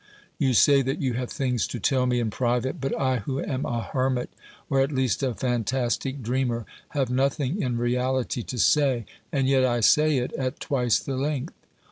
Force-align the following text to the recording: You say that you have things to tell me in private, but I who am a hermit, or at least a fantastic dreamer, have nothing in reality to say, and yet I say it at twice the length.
You 0.39 0.55
say 0.55 0.81
that 0.81 0.99
you 0.99 1.13
have 1.13 1.29
things 1.29 1.67
to 1.67 1.79
tell 1.79 2.07
me 2.07 2.19
in 2.19 2.31
private, 2.31 2.81
but 2.81 2.99
I 2.99 3.17
who 3.17 3.39
am 3.39 3.67
a 3.67 3.83
hermit, 3.83 4.31
or 4.67 4.81
at 4.81 4.91
least 4.91 5.21
a 5.21 5.35
fantastic 5.35 6.23
dreamer, 6.23 6.65
have 6.97 7.11
nothing 7.11 7.61
in 7.61 7.77
reality 7.77 8.41
to 8.41 8.57
say, 8.57 9.05
and 9.31 9.47
yet 9.47 9.63
I 9.63 9.79
say 9.81 10.17
it 10.17 10.33
at 10.33 10.59
twice 10.59 10.97
the 10.97 11.15
length. 11.17 11.53